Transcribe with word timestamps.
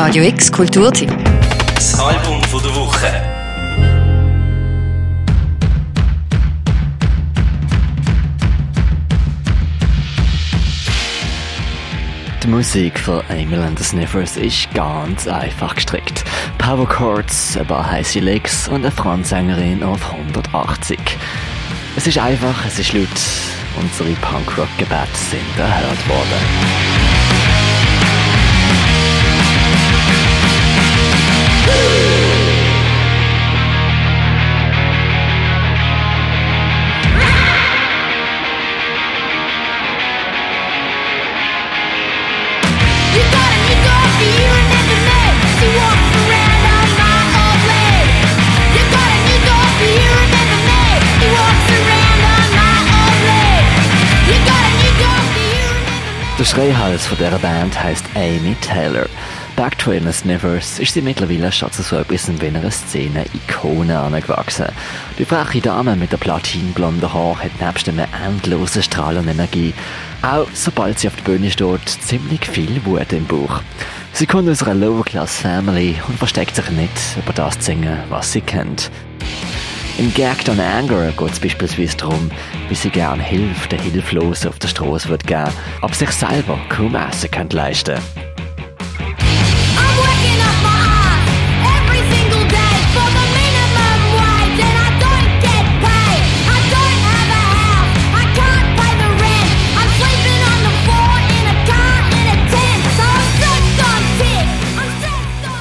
Radio 0.00 0.22
X 0.22 0.52
Kulturtipp. 0.52 1.12
Das 1.74 1.98
Album 1.98 2.40
von 2.44 2.62
der 2.62 2.72
Woche. 2.76 3.10
Die 12.40 12.46
Musik 12.46 12.96
von 13.00 13.22
Emil 13.28 13.58
and 13.60 13.76
the 13.76 13.84
Sniffers 13.84 14.36
ist 14.36 14.72
ganz 14.72 15.26
einfach 15.26 15.74
gestrickt. 15.74 16.24
Power 16.58 16.88
Chords, 16.88 17.56
ein 17.56 17.66
paar 17.66 17.90
heiße 17.90 18.20
Licks 18.20 18.68
und 18.68 18.84
eine 18.86 18.92
Frontsängerin 18.92 19.82
auf 19.82 20.12
180. 20.12 20.96
Es 21.96 22.06
ist 22.06 22.18
einfach, 22.18 22.64
es 22.64 22.78
ist 22.78 22.92
laut. 22.92 23.08
Unsere 23.80 24.10
Punkrock-Gebete 24.20 25.08
sind 25.12 25.58
erhört 25.58 26.08
worden. 26.08 26.57
Der 56.38 56.44
Schreihals 56.44 57.04
von 57.04 57.18
dieser 57.18 57.36
Band 57.40 57.82
heisst 57.82 58.04
Amy 58.14 58.54
Taylor. 58.60 59.06
Back 59.56 59.76
to 59.76 59.90
the 59.90 60.12
Sniffers 60.12 60.78
ist 60.78 60.94
sie 60.94 61.02
mittlerweile 61.02 61.50
schon 61.50 61.72
zu 61.72 61.82
so 61.82 61.96
etwas 61.96 62.30
wie 62.40 62.46
einer 62.46 62.70
Szene-Ikone 62.70 63.98
angewachsen. 63.98 64.66
Die 65.18 65.24
freche 65.24 65.60
Dame 65.60 65.96
mit 65.96 66.12
der 66.12 66.16
platinblonden 66.18 67.12
Haar 67.12 67.42
hat 67.42 67.60
nebst 67.60 67.88
einer 67.88 68.06
endlosen 68.24 68.84
Strahl 68.84 69.16
und 69.16 69.26
Energie 69.26 69.74
auch, 70.22 70.46
sobald 70.54 71.00
sie 71.00 71.08
auf 71.08 71.16
der 71.16 71.24
Bühne 71.24 71.50
steht, 71.50 71.88
ziemlich 71.88 72.46
viel 72.46 72.84
Wut 72.84 73.12
im 73.12 73.26
Bauch. 73.26 73.60
Sie 74.12 74.26
kommt 74.26 74.48
aus 74.48 74.62
einer 74.62 74.74
Lower-Class-Family 74.74 75.96
und 76.06 76.18
versteckt 76.18 76.54
sich 76.54 76.70
nicht, 76.70 76.92
über 77.16 77.32
das 77.32 77.58
zu 77.58 77.64
singen, 77.64 77.98
was 78.10 78.30
sie 78.30 78.42
kennt. 78.42 78.92
In 79.98 80.14
Gagged 80.14 80.48
on 80.48 80.60
Anger 80.60 81.10
geht 81.10 81.32
es 81.32 81.40
beispielsweise 81.40 81.96
darum, 81.96 82.30
wie 82.68 82.74
sie 82.76 82.88
gern 82.88 83.18
Hilfe 83.18 83.68
den 83.68 83.80
Hilflosen 83.80 84.48
auf 84.48 84.60
der 84.60 84.68
Straße 84.68 85.08
wird 85.08 85.26
geben, 85.26 85.50
aber 85.82 85.92
sich 85.92 86.10
selber 86.10 86.56
kaum 86.68 86.94
Essen 86.94 87.50
leisten. 87.50 87.96
I'm 87.96 88.27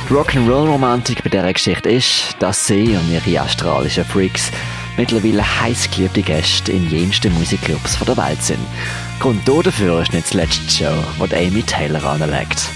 Rock'n'Roll-Romantik 0.09 1.22
bei 1.22 1.30
dieser 1.30 1.52
Geschichte 1.52 1.89
ist, 1.89 2.38
dass 2.39 2.66
sie 2.66 2.95
und 2.95 3.11
ihre 3.11 3.41
astralischen 3.41 4.05
Freaks 4.05 4.52
mittlerweile 4.95 5.44
heiß 5.44 5.91
geliebte 5.91 6.22
Gäste 6.22 6.72
in 6.72 6.89
jensten 6.89 7.33
Musikclubs 7.33 7.99
der 7.99 8.16
Welt 8.16 8.41
sind. 8.41 8.66
Grund 9.19 9.45
dafür 9.45 10.02
ist 10.02 10.14
nicht 10.14 10.27
zuletzt 10.27 10.61
die 10.66 10.83
Show, 10.86 11.25
die 11.27 11.36
Amy 11.36 11.61
Taylor 11.61 12.05
anlegt. 12.05 12.69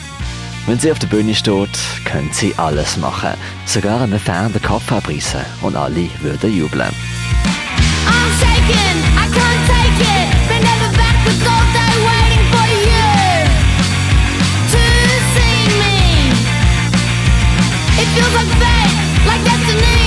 Wenn 0.67 0.77
sie 0.77 0.91
auf 0.91 0.99
der 0.99 1.07
Bühne 1.07 1.33
steht, 1.33 1.79
können 2.03 2.29
sie 2.33 2.53
alles 2.57 2.97
machen. 2.97 3.38
Sogar 3.66 4.01
einen 4.01 4.19
Fan 4.19 4.51
den 4.51 4.61
Kopf 4.61 4.91
abreißen 4.91 5.41
und 5.61 5.77
alle 5.77 6.09
würden 6.21 6.53
jubeln. 6.53 6.93
Feels 18.21 18.35
like 18.35 18.47
fate, 18.59 19.25
like 19.25 19.43
destiny. 19.43 20.00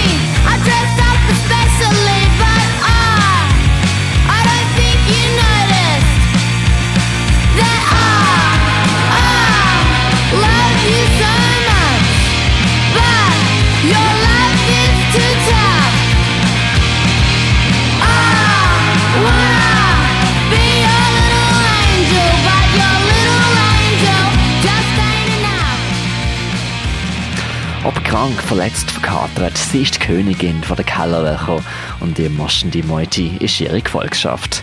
Ob 27.84 28.02
krank, 28.02 28.40
verletzt, 28.40 28.90
verkatert, 28.90 29.58
sie 29.58 29.82
ist 29.82 29.96
die 29.96 29.98
Königin 29.98 30.62
der 30.62 30.84
Kellerlöcher 30.84 31.62
und 32.00 32.16
die 32.16 32.30
moschende 32.30 32.82
Meute 32.82 33.22
ist 33.40 33.60
ihre 33.60 33.82
Gefolgschaft. 33.82 34.62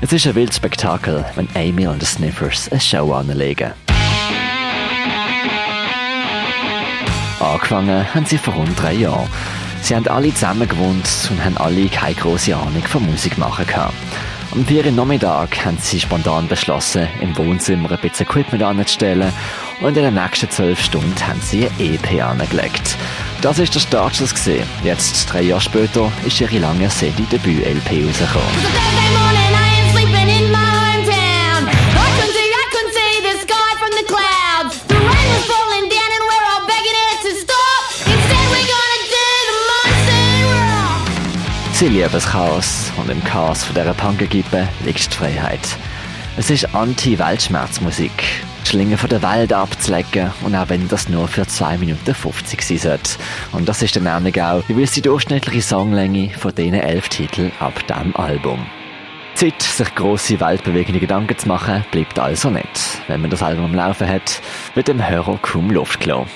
Es 0.00 0.12
ist 0.12 0.24
ein 0.28 0.36
wildes 0.36 0.56
Spektakel, 0.56 1.24
wenn 1.34 1.48
Amy 1.56 1.88
und 1.88 2.00
die 2.00 2.06
Sniffers 2.06 2.70
eine 2.70 2.80
Show 2.80 3.12
anlegen. 3.12 3.72
Angefangen 7.40 8.14
haben 8.14 8.26
sie 8.26 8.38
vor 8.38 8.54
rund 8.54 8.80
drei 8.80 8.92
Jahren. 8.92 9.28
Sie 9.82 9.96
haben 9.96 10.06
alle 10.06 10.32
zusammen 10.32 10.68
gewohnt 10.68 11.08
und 11.28 11.44
haben 11.44 11.58
alle 11.58 11.88
keine 11.88 12.14
große 12.14 12.54
Ahnung 12.54 12.84
von 12.84 13.04
Musik 13.04 13.36
machen 13.36 13.66
gehabt. 13.66 13.94
Am 14.52 14.64
4. 14.64 14.86
Uhr 14.86 14.92
Nachmittag 14.92 15.64
haben 15.64 15.78
sie 15.78 15.98
spontan 15.98 16.46
beschlossen, 16.46 17.08
im 17.20 17.36
Wohnzimmer 17.36 17.90
ein 17.90 17.98
bisschen 17.98 18.26
Equipment 18.26 18.62
anzustellen 18.62 19.32
und 19.80 19.96
in 19.96 20.04
den 20.04 20.14
nächsten 20.14 20.50
zwölf 20.50 20.82
Stunden 20.82 21.14
haben 21.26 21.40
sie 21.40 21.66
ein 21.66 21.72
EP 21.80 22.22
angelegt. 22.22 22.96
Das 23.40 23.58
ist 23.58 23.74
der 23.74 23.80
Startschuss 23.80 24.34
gesehen. 24.34 24.66
Jetzt, 24.84 25.32
drei 25.32 25.42
Jahre 25.42 25.60
später, 25.60 26.12
ist 26.26 26.40
ihre 26.40 26.58
lang 26.58 26.80
ersehnte 26.80 27.22
Debüt-LP 27.22 28.06
rausgekommen. 28.06 28.46
Sie 41.72 41.88
lieben 41.88 42.12
das 42.12 42.26
Chaos 42.26 42.92
und 42.98 43.08
im 43.08 43.24
Chaos 43.24 43.64
von 43.64 43.74
dieser 43.74 43.94
Punkegippe 43.94 44.68
liegt 44.84 45.10
die 45.12 45.16
Freiheit. 45.16 45.60
Es 46.36 46.48
ist 46.48 46.74
Anti-Weltschmerzmusik. 46.74 48.12
Schlinge 48.64 48.96
von 48.96 49.10
der 49.10 49.20
Welt 49.20 49.52
abzulegen 49.52 50.30
und 50.42 50.54
auch 50.54 50.68
wenn 50.68 50.86
das 50.86 51.08
nur 51.08 51.26
für 51.26 51.44
2 51.44 51.78
Minuten 51.78 52.14
50 52.14 52.62
sein 52.62 52.78
sollte. 52.78 53.10
Und 53.50 53.68
das 53.68 53.82
ist 53.82 53.96
dann 53.96 54.04
nämlich 54.04 54.40
auch 54.40 54.62
jeweils 54.68 54.92
die 54.92 55.02
durchschnittliche 55.02 55.60
Songlänge 55.60 56.30
von 56.30 56.54
diesen 56.54 56.74
elf 56.74 57.08
Titeln 57.08 57.50
ab 57.58 57.84
diesem 57.86 58.14
Album. 58.14 58.64
Zeit, 59.34 59.60
sich 59.60 59.94
grosse 59.96 60.38
weltbewegende 60.38 61.00
Gedanken 61.00 61.36
zu 61.36 61.48
machen, 61.48 61.84
bleibt 61.90 62.18
also 62.18 62.48
nicht. 62.48 63.00
Wenn 63.08 63.22
man 63.22 63.30
das 63.30 63.42
Album 63.42 63.64
am 63.64 63.74
Laufen 63.74 64.08
hat, 64.08 64.40
wird 64.74 64.86
dem 64.86 65.06
Hörer 65.06 65.36
kaum 65.42 65.70
Luft 65.70 66.00
gelassen. 66.00 66.30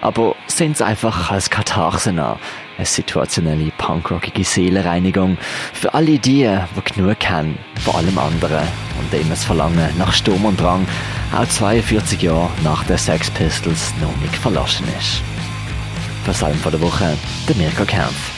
Aber 0.00 0.36
sind 0.46 0.72
es 0.72 0.82
einfach 0.82 1.32
als 1.32 1.50
Katharse 1.50 2.10
an. 2.10 2.38
Eine 2.76 2.86
situationelle, 2.86 3.72
punkrockige 3.78 4.44
Seelenreinigung 4.44 5.38
für 5.72 5.92
alle 5.92 6.20
die, 6.20 6.48
die 6.48 6.92
genug 6.94 7.18
kennen 7.18 7.58
von 7.82 7.96
allem 7.96 8.16
anderen 8.16 8.87
denen 9.08 9.30
das 9.30 9.44
Verlangen 9.44 9.90
nach 9.98 10.12
Sturm 10.12 10.44
und 10.44 10.60
Drang 10.60 10.86
auch 11.36 11.46
42 11.46 12.22
Jahre 12.22 12.50
nach 12.62 12.84
den 12.84 12.98
Sex 12.98 13.30
Pistols 13.30 13.92
noch 14.00 14.16
nicht 14.20 14.36
verlassen 14.36 14.86
ist. 14.98 15.22
Für 16.24 16.34
von 16.34 16.72
der 16.72 16.80
Woche, 16.80 17.16
der 17.48 17.56
Mirko 17.56 17.84
Kempf. 17.84 18.37